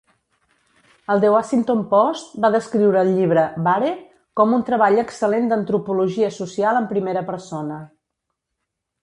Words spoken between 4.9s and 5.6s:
excel·lent